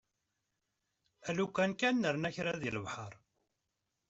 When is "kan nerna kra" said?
1.79-2.53